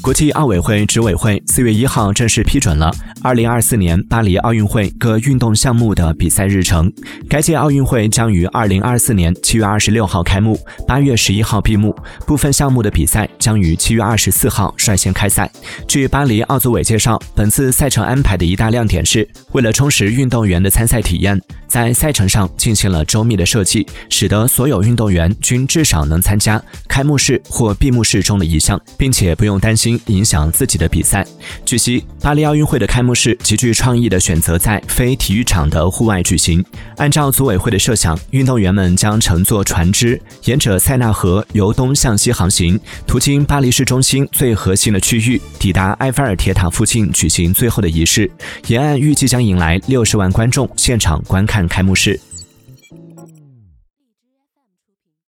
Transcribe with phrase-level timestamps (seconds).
[0.00, 2.90] 国际奥委会执委会四月一号正式批准了
[3.22, 6.92] 二零二四年巴黎奥运会各运动项目的比赛日程。
[7.28, 11.94] 该届奥运会将于二零二四年七月二十六号开幕，八月十一号闭幕。
[12.26, 15.50] 部分项目的比赛将于七月二十四号率先开赛。
[15.86, 29.98] 据巴黎奥组委介绍，本次赛程安排的一大亮点是，为了充实运动员的参赛体验，在赛程上进行了周密的设计，使得所有运动员均至少能参加开幕式或闭幕式中的一项，并且不用担心心。
[30.06, 31.24] 影响自己的比赛。
[31.64, 36.64] 据悉，巴黎奥运会的开幕式极具创意的选择在非体育场的户外举行。
[36.96, 48.28] 按照组委会的设想，运动员们将乘坐船只，沿着塞纳河由东向西航行，途经巴黎市中心最核心的区域，抵达埃菲尔铁塔附近举行最后的仪式。
[48.66, 52.18] 沿岸预计将迎来六十万观众现场观看开幕式。